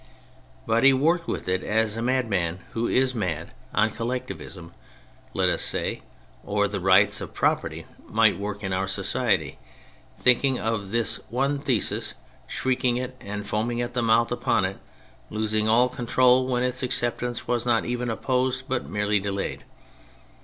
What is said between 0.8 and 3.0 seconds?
he worked with it as a madman who